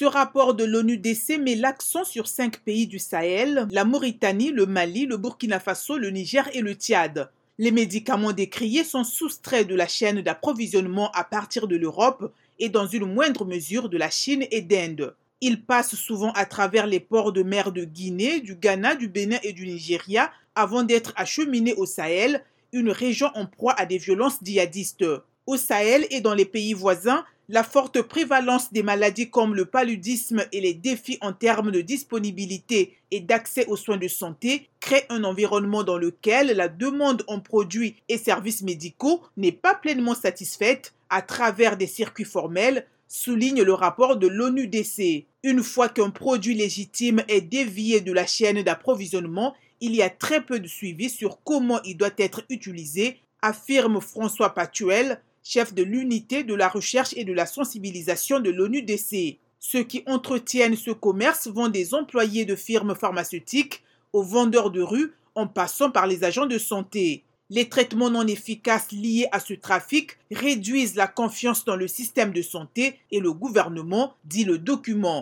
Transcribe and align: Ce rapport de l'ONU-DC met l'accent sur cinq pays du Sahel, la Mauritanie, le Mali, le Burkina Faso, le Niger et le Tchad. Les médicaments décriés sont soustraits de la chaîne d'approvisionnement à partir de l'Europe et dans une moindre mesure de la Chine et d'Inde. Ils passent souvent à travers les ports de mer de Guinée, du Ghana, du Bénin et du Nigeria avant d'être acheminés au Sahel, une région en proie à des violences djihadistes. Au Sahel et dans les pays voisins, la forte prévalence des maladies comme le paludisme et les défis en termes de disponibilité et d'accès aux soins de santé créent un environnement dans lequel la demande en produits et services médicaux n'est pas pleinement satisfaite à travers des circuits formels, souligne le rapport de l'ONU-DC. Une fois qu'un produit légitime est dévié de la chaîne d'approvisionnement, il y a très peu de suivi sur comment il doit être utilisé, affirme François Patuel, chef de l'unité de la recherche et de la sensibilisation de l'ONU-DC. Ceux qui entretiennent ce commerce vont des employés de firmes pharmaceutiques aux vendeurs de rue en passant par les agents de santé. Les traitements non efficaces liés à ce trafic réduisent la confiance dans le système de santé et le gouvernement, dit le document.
Ce 0.00 0.06
rapport 0.06 0.54
de 0.54 0.64
l'ONU-DC 0.64 1.38
met 1.38 1.56
l'accent 1.56 2.04
sur 2.04 2.26
cinq 2.26 2.60
pays 2.60 2.86
du 2.86 2.98
Sahel, 2.98 3.68
la 3.70 3.84
Mauritanie, 3.84 4.50
le 4.50 4.64
Mali, 4.64 5.04
le 5.04 5.18
Burkina 5.18 5.60
Faso, 5.60 5.98
le 5.98 6.08
Niger 6.08 6.48
et 6.54 6.62
le 6.62 6.72
Tchad. 6.72 7.30
Les 7.58 7.70
médicaments 7.70 8.32
décriés 8.32 8.82
sont 8.82 9.04
soustraits 9.04 9.68
de 9.68 9.74
la 9.74 9.86
chaîne 9.86 10.22
d'approvisionnement 10.22 11.10
à 11.10 11.22
partir 11.22 11.68
de 11.68 11.76
l'Europe 11.76 12.32
et 12.58 12.70
dans 12.70 12.86
une 12.86 13.12
moindre 13.12 13.44
mesure 13.44 13.90
de 13.90 13.98
la 13.98 14.08
Chine 14.08 14.46
et 14.50 14.62
d'Inde. 14.62 15.14
Ils 15.42 15.62
passent 15.62 15.96
souvent 15.96 16.32
à 16.32 16.46
travers 16.46 16.86
les 16.86 17.00
ports 17.00 17.34
de 17.34 17.42
mer 17.42 17.70
de 17.70 17.84
Guinée, 17.84 18.40
du 18.40 18.54
Ghana, 18.54 18.94
du 18.94 19.06
Bénin 19.06 19.36
et 19.42 19.52
du 19.52 19.66
Nigeria 19.66 20.32
avant 20.54 20.82
d'être 20.82 21.12
acheminés 21.16 21.74
au 21.74 21.84
Sahel, 21.84 22.42
une 22.72 22.88
région 22.90 23.28
en 23.34 23.44
proie 23.44 23.74
à 23.76 23.84
des 23.84 23.98
violences 23.98 24.38
djihadistes. 24.42 25.04
Au 25.50 25.56
Sahel 25.56 26.06
et 26.10 26.20
dans 26.20 26.34
les 26.34 26.44
pays 26.44 26.74
voisins, 26.74 27.24
la 27.48 27.64
forte 27.64 28.02
prévalence 28.02 28.72
des 28.72 28.84
maladies 28.84 29.30
comme 29.30 29.56
le 29.56 29.64
paludisme 29.64 30.44
et 30.52 30.60
les 30.60 30.74
défis 30.74 31.18
en 31.22 31.32
termes 31.32 31.72
de 31.72 31.80
disponibilité 31.80 32.96
et 33.10 33.18
d'accès 33.18 33.66
aux 33.66 33.76
soins 33.76 33.96
de 33.96 34.06
santé 34.06 34.68
créent 34.78 35.06
un 35.08 35.24
environnement 35.24 35.82
dans 35.82 35.98
lequel 35.98 36.56
la 36.56 36.68
demande 36.68 37.24
en 37.26 37.40
produits 37.40 37.96
et 38.08 38.16
services 38.16 38.62
médicaux 38.62 39.22
n'est 39.36 39.50
pas 39.50 39.74
pleinement 39.74 40.14
satisfaite 40.14 40.94
à 41.08 41.20
travers 41.20 41.76
des 41.76 41.88
circuits 41.88 42.24
formels, 42.24 42.86
souligne 43.08 43.64
le 43.64 43.74
rapport 43.74 44.18
de 44.18 44.28
l'ONU-DC. 44.28 45.26
Une 45.42 45.64
fois 45.64 45.88
qu'un 45.88 46.10
produit 46.10 46.54
légitime 46.54 47.24
est 47.26 47.40
dévié 47.40 48.00
de 48.00 48.12
la 48.12 48.24
chaîne 48.24 48.62
d'approvisionnement, 48.62 49.56
il 49.80 49.96
y 49.96 50.02
a 50.02 50.10
très 50.10 50.42
peu 50.42 50.60
de 50.60 50.68
suivi 50.68 51.10
sur 51.10 51.42
comment 51.42 51.82
il 51.82 51.96
doit 51.96 52.10
être 52.18 52.42
utilisé, 52.50 53.18
affirme 53.42 54.00
François 54.00 54.54
Patuel, 54.54 55.20
chef 55.50 55.74
de 55.74 55.82
l'unité 55.82 56.44
de 56.44 56.54
la 56.54 56.68
recherche 56.68 57.12
et 57.16 57.24
de 57.24 57.32
la 57.32 57.44
sensibilisation 57.44 58.38
de 58.38 58.50
l'ONU-DC. 58.50 59.38
Ceux 59.58 59.82
qui 59.82 60.04
entretiennent 60.06 60.76
ce 60.76 60.92
commerce 60.92 61.48
vont 61.48 61.66
des 61.66 61.92
employés 61.92 62.44
de 62.44 62.54
firmes 62.54 62.94
pharmaceutiques 62.94 63.82
aux 64.12 64.22
vendeurs 64.22 64.70
de 64.70 64.80
rue 64.80 65.12
en 65.34 65.48
passant 65.48 65.90
par 65.90 66.06
les 66.06 66.22
agents 66.22 66.46
de 66.46 66.56
santé. 66.56 67.24
Les 67.50 67.68
traitements 67.68 68.10
non 68.10 68.28
efficaces 68.28 68.92
liés 68.92 69.26
à 69.32 69.40
ce 69.40 69.54
trafic 69.54 70.18
réduisent 70.30 70.94
la 70.94 71.08
confiance 71.08 71.64
dans 71.64 71.74
le 71.74 71.88
système 71.88 72.32
de 72.32 72.42
santé 72.42 73.00
et 73.10 73.18
le 73.18 73.32
gouvernement, 73.32 74.14
dit 74.24 74.44
le 74.44 74.56
document. 74.56 75.18